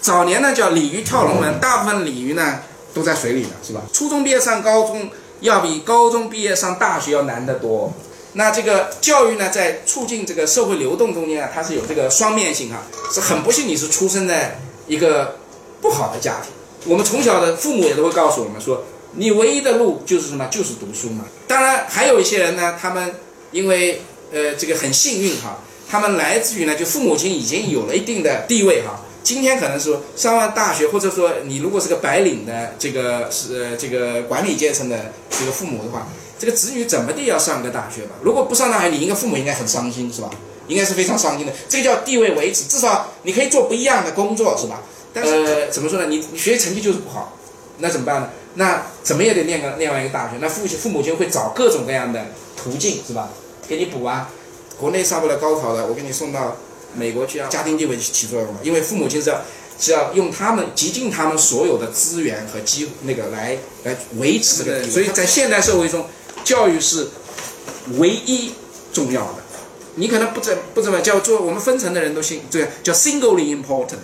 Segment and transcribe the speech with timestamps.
[0.00, 2.60] 早年呢叫鲤鱼跳龙门，大部分鲤鱼呢
[2.94, 3.82] 都在水里的是吧？
[3.92, 5.10] 初中毕业上高中
[5.40, 7.92] 要比高中毕业上大学要难得多。
[8.34, 12.82] 那这个教育呢，在促进这个社会流动中间啊，它是有这个双面性哈，
[13.12, 15.36] 是很不幸你是出生在一个
[15.80, 16.52] 不好的家庭。
[16.84, 20.46] 我们从小的父母也都会告诉我们说，你唯一的路就是什么？
[20.46, 21.24] 就是读书嘛。
[21.46, 23.14] 当然还有一些人呢，他们
[23.50, 25.58] 因为呃这个很幸运哈，
[25.90, 29.00] 他们来自于呢就父母亲已经有了一定的地位哈。
[29.28, 36.08] 今天可能说上完大学，或者说你如果是个白领的这个是这个管理阶层的这个父母的话。
[36.38, 38.12] 这个子女怎么地要上个大学吧？
[38.22, 40.30] 如果不上大学，你应该父母应该很伤心，是吧？
[40.66, 41.52] 应该是非常伤心的。
[41.68, 44.80] 这个叫地位维持，至少你可以做不一样的工作，是吧？
[45.12, 46.06] 但是，怎么说呢？
[46.06, 47.36] 你你学习成绩就是不好，
[47.80, 48.30] 那怎么办呢？
[48.54, 50.36] 那怎么也得念个念完一个大学。
[50.40, 53.28] 那父亲父母亲会找各种各样的途径，是吧？
[53.68, 54.30] 给你补啊。
[54.78, 56.56] 国内上不了高考的，我给你送到
[56.94, 57.48] 美国去啊。
[57.48, 59.40] 家庭地位起作用了，因为父母亲是要
[59.78, 64.82] 是要用他们极尽他们所有的资源和机那个来来维持这个。
[64.88, 66.04] 所以在现代社会中。
[66.44, 67.08] 教育是
[67.98, 68.52] 唯一
[68.90, 69.42] 重要的，
[69.96, 73.98] 你可能不怎不怎么叫做我们分层的人都信这个叫 singly important。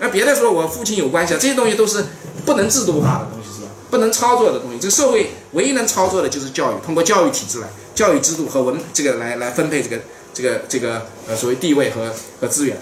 [0.00, 2.04] 那别的说我父亲有关系啊，这些东西都是
[2.44, 3.68] 不能制度化的东西，是吧？
[3.90, 4.78] 不能操作的东西。
[4.80, 10.00] 这个社会唯一能操作的就是教育，通过教育体制来教育制度和文这个来来分配这个
[10.34, 12.76] 这个这个呃所谓地位和和资源。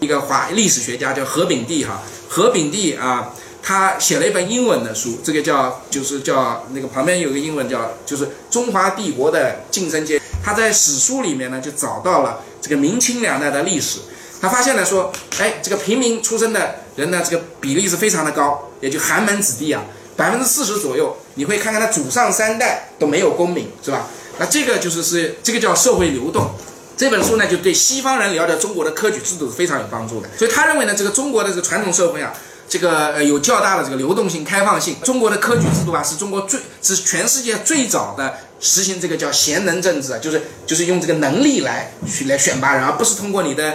[0.00, 3.32] 一个华历史学家叫何炳棣哈，何炳棣啊。
[3.62, 10.20] 他写了一本英文的书，这个叫就是叫那个旁边有个英文叫就是中华帝国的晋升阶。
[10.44, 13.98] 他在史书里面呢就找到了这个明清两代的历史，
[14.40, 19.82] 他发现了说，哎，这个平民出身的人呢，这个比例是非常的高，也就寒门子弟啊，
[20.14, 21.16] 百分之四十左右。
[21.34, 24.06] 你会看看他祖上三代都没有功名，是吧？
[24.38, 26.50] 那这个就是是这个叫社会流动。
[26.96, 30.28] 这本书呢就对西方人了解中国的科举制度是非常有帮助的。
[30.38, 32.32] 所以他认为呢，这个中国的这个传统社会啊。
[32.68, 34.96] 这个呃有较大的这个流动性、开放性。
[35.04, 43.72] 中国的科举制度啊，是中国最是全世界最早的实行这个叫贤能政治啊，就是就是用这个能力来去来选拔人，而不是通过你的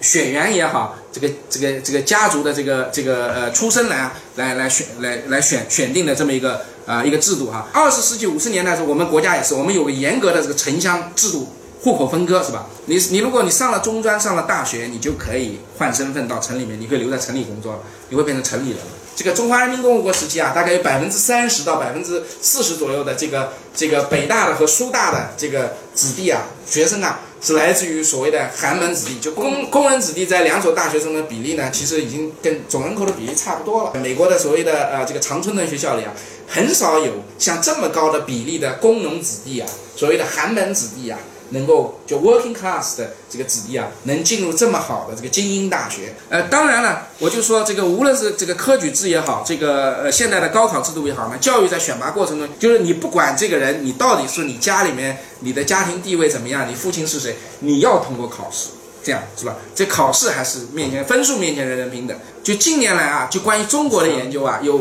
[0.00, 7.68] 血缘也好，这个这个这个家族的这个这个呃出身来来来选来来选选定的这么一个啊一个制度哈。
[7.72, 11.48] 二十世纪五十年代的时候，我们国家也是，我们有个严格的这个城乡制度。
[11.82, 12.66] 户口分割是吧？
[12.86, 18.78] 你你如果你上了中专上了大学，你就可以换身份到城里面，你可以留在城里工作，你会变成城里人。
[19.16, 34.00] 这个中华人民共和国时期啊，大概有百分之三十到百分之四十左右的这个这个北大的和苏大的这个子弟啊，学生啊，是来自于所谓的寒门子弟，就工工人子弟在两所大学中的比例呢，其实已经跟总人口的比例差不多了。
[34.00, 36.12] 美国的所谓的呃这个常春藤学校里啊，
[36.48, 41.18] 很少有像这么高的比例的工农子弟啊，所谓的寒门子弟啊。
[41.52, 58.70] 能够就 working class 的这个子弟啊，能进入这么好的这个精英大学，呃，当然了，我就说这个无论是这个科举制也好，这个呃现在的高考制度也好呢，教育在选拔过程中，就是你不管这个人，你到底是你家里面你的家庭地位怎么样，你父亲是谁，你要通过考试，
[59.04, 59.56] 这样是吧？
[59.74, 62.16] 这考试还是面前分数面前人人平等。
[62.42, 64.80] 就近年来啊，就关于中国的研究啊，有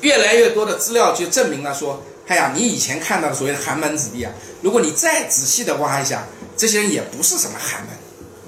[0.00, 2.02] 越来越多的资料就证明了说。
[2.28, 4.30] 哎呀，你以前看到的所谓的寒门子弟啊，
[4.62, 7.90] 如果你再仔细的挖一下，这些人也不是什么寒门，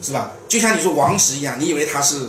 [0.03, 0.33] 是吧？
[0.47, 2.29] 就像你说王石一样，你以为他是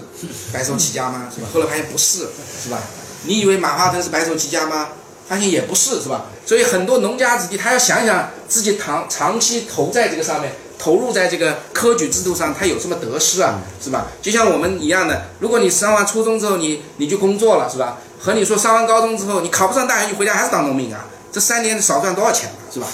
[0.54, 1.28] 白手起家吗？
[1.34, 1.48] 是吧？
[1.54, 2.30] 后来发现不是，
[2.64, 2.80] 是吧？
[3.24, 4.90] 你以为马化腾是白手起家吗？
[5.28, 6.26] 发现也不是，是吧？
[6.46, 13.60] 所以很多农家子弟，他要想想自己长长期投在这个上面，投入在这个科举制度上，他有什么得失啊？
[13.84, 14.08] 是吧？
[14.22, 17.98] 就像我们一样的，如果你上完初中之后，你你就工作了，是吧？
[18.20, 21.06] 和你说上完高中之后，你考不上大学，你回家还是当农民啊？
[21.32, 22.88] 这三年少赚多少钱了，是吧？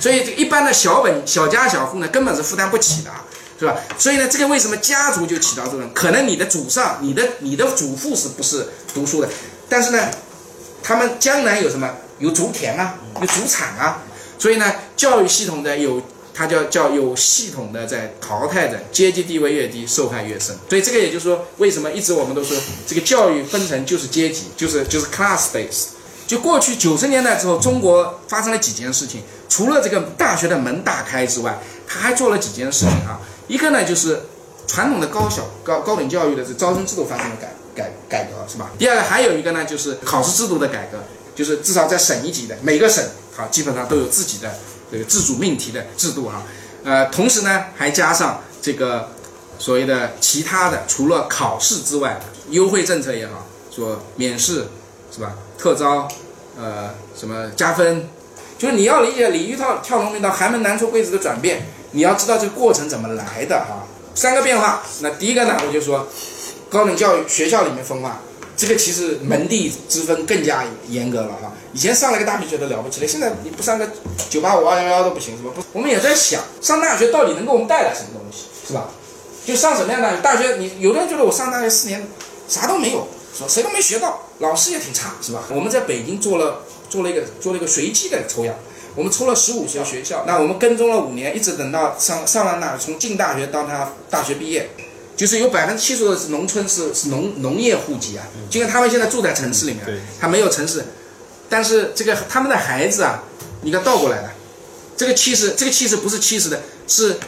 [0.00, 3.10] 所以一般的小本小家小户呢，根本是负担不起的，
[3.58, 3.76] 是吧？
[3.98, 5.92] 所以呢，这个为什么家族就起到作用？
[5.94, 9.28] 可能你的祖上、你的你的祖父是不是读书的？
[9.68, 10.10] 但是呢，
[10.82, 11.90] 他们将来有什么？
[12.18, 14.02] 有族田啊，有祖产啊。
[14.38, 16.02] 所以呢，教育系统的有，
[16.34, 20.56] 它叫叫有系统的在淘汰着阶级地位越低，受害越深。
[20.68, 25.95] 所以这个也就是说，为什么一直我们都说这个教育分成就是阶级，就是就是 class base。
[26.26, 29.22] 就过去九十年代之后，中国发生了几件事情。
[29.48, 33.20] 除了这个大学的门大开之外，他还做了几件事情啊。
[33.46, 34.20] 一个呢，就是
[34.66, 38.70] 传统的高校高高等教育的这招生制度发生了改改改革，是吧？
[38.76, 40.98] 第二个还有一个呢，就是考试制度的改革，
[41.34, 43.02] 就是至少在省一级的每个省，
[43.36, 44.52] 好，基本上都有自己的
[44.90, 46.42] 这个自主命题的制度哈。
[46.82, 49.10] 呃，同时呢，还加上这个
[49.60, 52.20] 所谓的其他的，除了考试之外，
[52.50, 54.66] 优惠政策也好，说免试。
[55.10, 55.34] 是吧？
[55.58, 56.08] 特招，
[56.58, 58.08] 呃，什么加分？
[58.58, 63.86] 就是你要理解鲤鱼跳跳龙门到寒门难出贵子的转变，你要知道这个过程怎么来的哈。
[64.14, 66.06] 三个变化，那第一个呢，我就说，
[66.70, 68.18] 高等教育学校里面分化，
[68.56, 71.52] 这个其实门第之分更加严格了哈。
[71.74, 73.86] 以前上了个大学觉得了不起了，现在你不上个
[74.30, 75.50] 九八五二幺幺都不行是吧？
[75.54, 78.88] 不，我们也在想，上大学到底能给我们带来什么东西是吧？
[79.44, 80.42] 就上什么样的大学？
[80.44, 82.02] 大学你有的人觉得我上大学四年
[82.48, 83.48] 啥都没有，是吧？
[83.48, 85.44] 谁都没学到，老师也挺差是吧？
[85.50, 88.54] 我们在北京做了做了一个做了一个随机的抽样。
[88.94, 94.70] 我们抽了十五所学校，那我们跟踪了五年，一直等到上上完大，从进大学到他大学毕业，
[95.14, 98.24] 就是有百分之七十的是农村，是是农农业户籍啊。
[98.48, 99.84] 就跟他们现在住在城市里面，
[100.18, 100.82] 他没有城市，
[101.50, 103.22] 但是这个他们的孩子啊，
[103.60, 104.32] 你看倒过来了，
[104.96, 107.18] 这个七十，这个七十不是七十的，是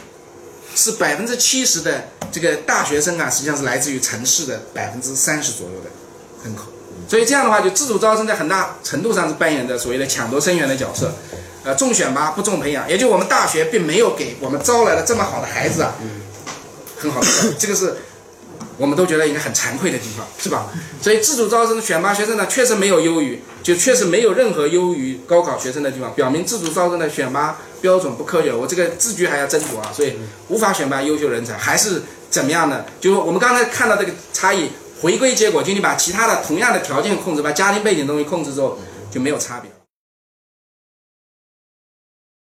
[0.75, 5.89] 是百分之七十的这个大学生啊，实际上是来自于城市的百分之三十左右的
[6.43, 6.65] 人口。
[7.07, 11.13] 所以这样的话，就自主招生在很大程度上是扮演着所谓的抢夺生源的角色。
[11.63, 15.93] 呃，重选拔不重培养，也就我们大学并没有给我们招来了这么好的孩子啊，
[16.97, 17.19] 很好，
[17.57, 17.97] 这个是
[18.79, 20.67] 我们都觉得应该很惭愧的地方，是吧？
[21.01, 28.53] 所以自主招生选拔学生呢，确实没有优于，就确实没有任何优于高考学生的地方，表明自主招生的选拔标准不科学。
[28.53, 30.17] 我这个字句还要斟酌啊，所以
[30.47, 32.85] 无法选拔优秀人才，还是怎么样呢？
[33.01, 34.69] 就是我们刚才看到这个差异，
[35.01, 38.79] 回归结果就你把其他的同样的条件控制，把家庭背景东西控制之后，
[39.11, 39.69] 就没有差别。